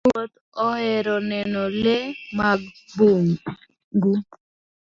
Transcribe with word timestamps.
Jowuoth 0.03 0.35
ohero 0.67 1.15
neno 1.31 1.61
le 1.83 1.95
mag 2.37 2.59
bungu. 2.95 4.13